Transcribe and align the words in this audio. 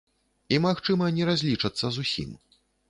І, 0.55 0.59
магчыма, 0.65 1.11
не 1.19 1.29
разлічацца 1.31 1.95
зусім. 2.01 2.29